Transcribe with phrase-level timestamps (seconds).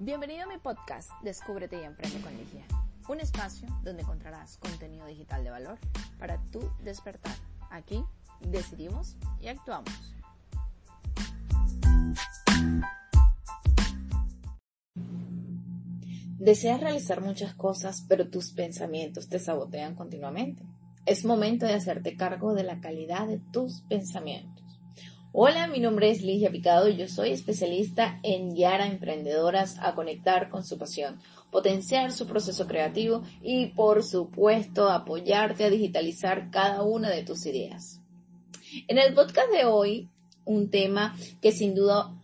[0.00, 2.64] Bienvenido a mi podcast Descúbrete y Emprende con Ligia,
[3.08, 5.76] un espacio donde encontrarás contenido digital de valor
[6.20, 7.34] para tu despertar.
[7.68, 8.04] Aquí
[8.40, 10.14] decidimos y actuamos.
[16.38, 20.62] Deseas realizar muchas cosas, pero tus pensamientos te sabotean continuamente.
[21.06, 24.67] Es momento de hacerte cargo de la calidad de tus pensamientos.
[25.30, 29.94] Hola, mi nombre es Ligia Picado y yo soy especialista en guiar a emprendedoras a
[29.94, 36.82] conectar con su pasión, potenciar su proceso creativo y, por supuesto, apoyarte a digitalizar cada
[36.82, 38.00] una de tus ideas.
[38.88, 40.08] En el podcast de hoy,
[40.46, 42.18] un tema que sin duda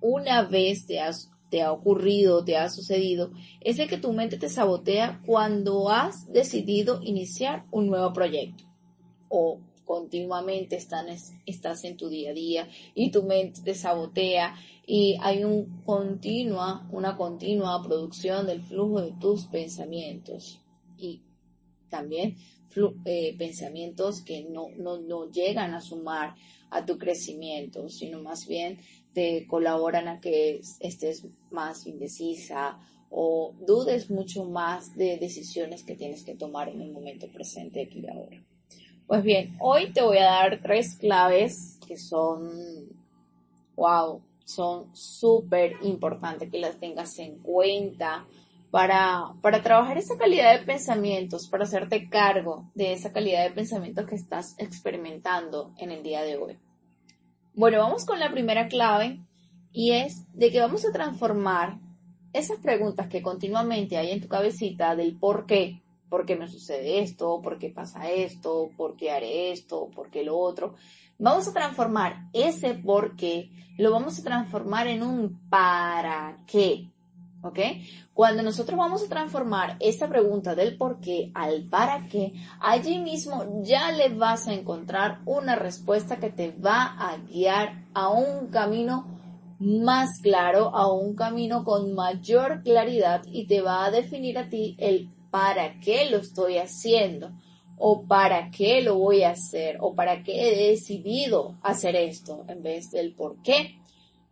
[0.00, 0.98] una vez te,
[1.50, 6.32] te ha ocurrido, te ha sucedido, es el que tu mente te sabotea cuando has
[6.32, 8.64] decidido iniciar un nuevo proyecto
[9.28, 15.44] o continuamente estás en tu día a día y tu mente te sabotea y hay
[15.44, 20.60] un continua, una continua producción del flujo de tus pensamientos
[20.98, 21.22] y
[21.88, 22.36] también
[23.06, 26.34] eh, pensamientos que no, no, no llegan a sumar
[26.70, 28.78] a tu crecimiento, sino más bien
[29.14, 32.78] te colaboran a que estés más indecisa
[33.08, 38.00] o dudes mucho más de decisiones que tienes que tomar en el momento presente aquí
[38.00, 38.44] y ahora.
[39.06, 42.50] Pues bien, hoy te voy a dar tres claves que son,
[43.76, 48.26] wow, son súper importantes que las tengas en cuenta
[48.72, 54.06] para, para trabajar esa calidad de pensamientos, para hacerte cargo de esa calidad de pensamientos
[54.06, 56.58] que estás experimentando en el día de hoy.
[57.54, 59.20] Bueno, vamos con la primera clave
[59.70, 61.78] y es de que vamos a transformar
[62.32, 67.00] esas preguntas que continuamente hay en tu cabecita del por qué ¿Por qué me sucede
[67.00, 67.40] esto?
[67.42, 68.70] ¿Por qué pasa esto?
[68.76, 69.88] ¿Por qué haré esto?
[69.94, 70.74] ¿Por qué lo otro?
[71.18, 76.90] Vamos a transformar ese por qué, lo vamos a transformar en un para qué.
[77.42, 77.58] ¿Ok?
[78.12, 83.62] Cuando nosotros vamos a transformar esa pregunta del por qué al para qué, allí mismo
[83.62, 89.06] ya le vas a encontrar una respuesta que te va a guiar a un camino
[89.58, 94.76] más claro, a un camino con mayor claridad y te va a definir a ti
[94.78, 97.30] el para qué lo estoy haciendo
[97.78, 102.62] o para qué lo voy a hacer o para qué he decidido hacer esto en
[102.62, 103.78] vez del por qué.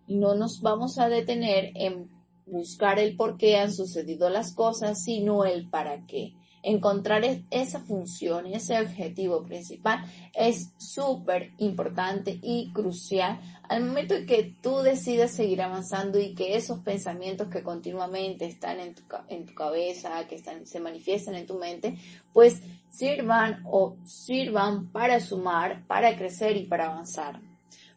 [0.06, 2.10] No nos vamos a detener en
[2.46, 6.34] buscar el por qué han sucedido las cosas, sino el para qué
[6.64, 10.02] encontrar esa función, ese objetivo principal
[10.32, 13.38] es súper importante y crucial
[13.68, 18.80] al momento en que tú decidas seguir avanzando y que esos pensamientos que continuamente están
[18.80, 21.96] en tu, en tu cabeza, que están, se manifiestan en tu mente,
[22.32, 27.40] pues sirvan o sirvan para sumar, para crecer y para avanzar.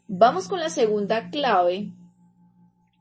[0.09, 1.91] Vamos con la segunda clave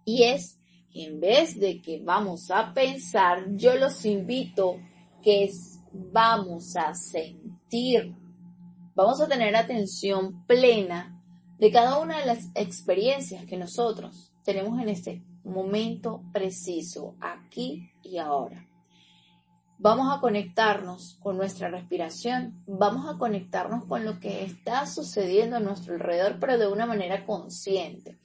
[0.05, 0.61] y es,
[0.95, 4.77] en vez de que vamos a pensar, yo los invito
[5.27, 5.51] que
[5.93, 8.15] vamos a sentir.
[8.95, 11.21] Vamos a tener atención plena
[11.59, 18.19] de cada una de las experiencias que nosotros tenemos en este momento preciso, aquí y
[18.19, 18.69] ahora.
[19.79, 25.61] Vamos a conectarnos con nuestra respiración, vamos a conectarnos con lo que está sucediendo a
[25.61, 28.21] nuestro alrededor, pero de una manera consciente.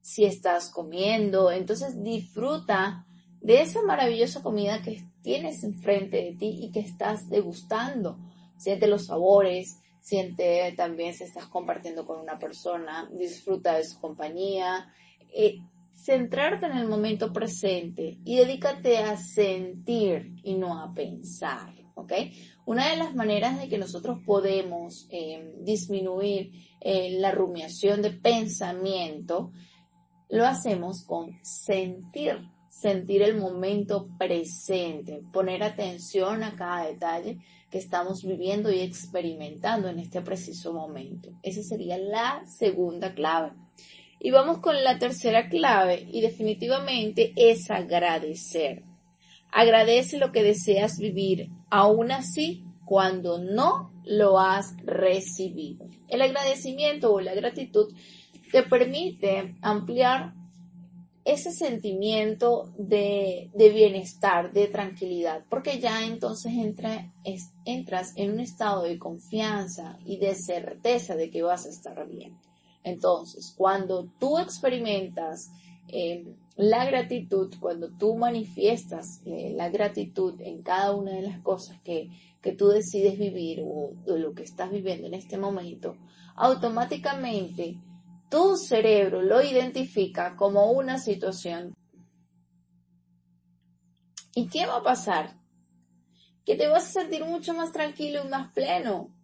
[0.00, 3.06] Si estás comiendo, entonces disfruta
[3.42, 8.18] de esa maravillosa comida que tienes enfrente de ti y que estás degustando.
[8.56, 14.86] Siente los sabores, siente también si estás compartiendo con una persona, disfruta de su compañía.
[15.34, 15.58] Eh,
[15.92, 22.12] centrarte en el momento presente y dedícate a sentir y no a pensar, ¿ok?
[22.64, 29.52] Una de las maneras de que nosotros podemos eh, disminuir eh, la rumiación de pensamiento
[30.28, 37.38] lo hacemos con sentir sentir el momento presente, poner atención a cada detalle
[37.70, 41.28] que estamos viviendo y experimentando en este preciso momento.
[41.42, 43.52] Esa sería la segunda clave.
[44.18, 48.84] Y vamos con la tercera clave y definitivamente es agradecer.
[49.50, 55.88] Agradece lo que deseas vivir, aún así cuando no lo has recibido.
[56.08, 57.92] El agradecimiento o la gratitud
[58.50, 60.32] te permite ampliar
[61.24, 67.12] ese sentimiento de, bienestar, de tranquilidad, porque ya entonces entra,
[67.64, 72.36] entras en un estado de confianza y de certeza de que vas a estar bien.
[72.82, 75.52] Entonces, cuando tú experimentas
[75.88, 76.24] eh,
[76.56, 82.10] la gratitud, cuando tú manifiestas eh, la gratitud en cada una de las cosas que,
[82.40, 85.96] que tú decides vivir o lo que estás viviendo en este momento,
[86.34, 87.78] automáticamente
[88.32, 91.74] tu cerebro lo identifica como una situación
[94.34, 95.36] ¿Y qué va a pasar?
[96.44, 99.14] Que te vas a sentir mucho más tranquilo y más pleno,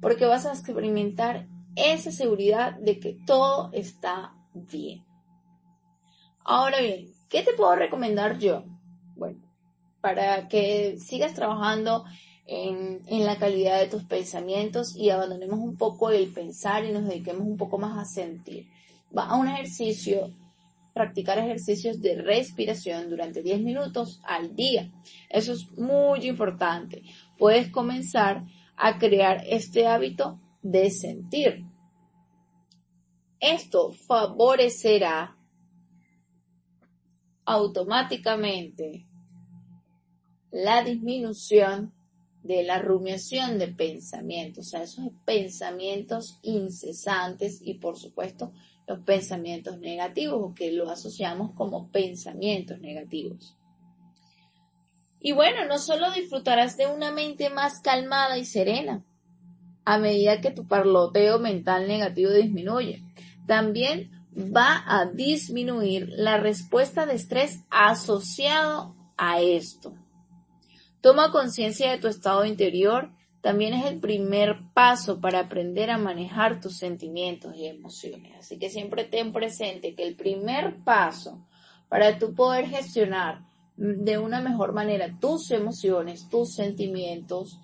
[0.00, 1.46] porque vas a experimentar
[1.76, 5.04] esa seguridad de que todo está bien.
[6.44, 8.64] Ahora bien, ¿qué te puedo recomendar yo?
[9.16, 9.40] Bueno,
[10.00, 12.04] para que sigas trabajando
[12.46, 17.46] en, la calidad de tus pensamientos y abandonemos un poco el pensar y nos dediquemos
[17.46, 18.66] un poco más a sentir.
[19.16, 20.30] Va a un ejercicio,
[20.92, 24.90] practicar ejercicios de respiración durante 10 minutos al día.
[25.30, 27.02] Eso es muy importante.
[27.38, 28.44] Puedes comenzar
[28.76, 31.64] a crear este hábito de sentir.
[33.40, 35.36] Esto favorecerá
[37.44, 39.06] automáticamente
[40.50, 41.93] la disminución
[42.44, 48.52] de la rumiación de pensamientos, o sea, esos pensamientos incesantes y por supuesto
[48.86, 53.56] los pensamientos negativos o que lo asociamos como pensamientos negativos.
[55.20, 59.02] Y bueno, no solo disfrutarás de una mente más calmada y serena
[59.86, 63.02] a medida que tu parloteo mental negativo disminuye,
[63.46, 69.94] también va a disminuir la respuesta de estrés asociado a esto.
[71.04, 73.10] Toma conciencia de tu estado interior
[73.42, 78.32] también es el primer paso para aprender a manejar tus sentimientos y emociones.
[78.38, 81.46] Así que siempre ten presente que el primer paso
[81.90, 83.44] para tú poder gestionar
[83.76, 87.60] de una mejor manera tus emociones, tus sentimientos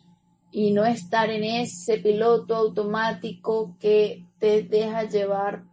[0.53, 5.65] y no estar en ese piloto automático que te deja llevar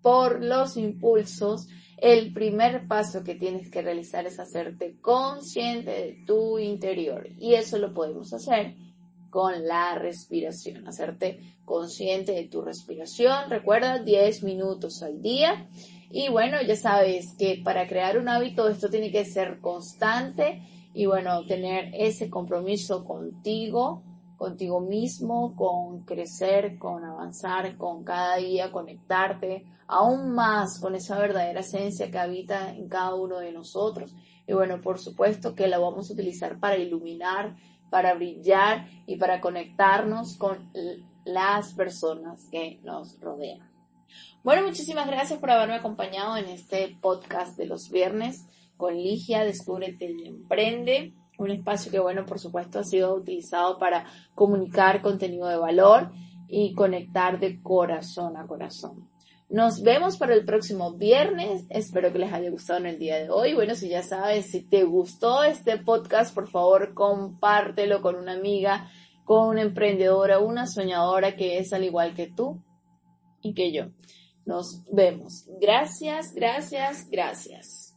[0.00, 1.68] por los impulsos,
[2.00, 7.28] el primer paso que tienes que realizar es hacerte consciente de tu interior.
[7.38, 8.74] Y eso lo podemos hacer
[9.28, 13.50] con la respiración, hacerte consciente de tu respiración.
[13.50, 15.68] Recuerda 10 minutos al día.
[16.10, 20.62] Y bueno, ya sabes que para crear un hábito esto tiene que ser constante
[20.92, 24.02] y bueno, tener ese compromiso contigo
[24.40, 31.60] contigo mismo, con crecer, con avanzar, con cada día conectarte aún más con esa verdadera
[31.60, 34.16] esencia que habita en cada uno de nosotros.
[34.46, 37.54] Y bueno, por supuesto que la vamos a utilizar para iluminar,
[37.90, 40.72] para brillar y para conectarnos con
[41.26, 43.70] las personas que nos rodean.
[44.42, 48.46] Bueno, muchísimas gracias por haberme acompañado en este podcast de los viernes
[48.78, 54.04] con Ligia, Descúbrete y Emprende un espacio que, bueno, por supuesto ha sido utilizado para
[54.34, 56.12] comunicar contenido de valor
[56.48, 59.08] y conectar de corazón a corazón.
[59.48, 61.64] Nos vemos para el próximo viernes.
[61.70, 63.54] Espero que les haya gustado en el día de hoy.
[63.54, 68.90] Bueno, si ya sabes, si te gustó este podcast, por favor, compártelo con una amiga,
[69.24, 72.62] con una emprendedora, una soñadora que es al igual que tú
[73.42, 73.86] y que yo.
[74.44, 75.46] Nos vemos.
[75.60, 77.96] Gracias, gracias, gracias.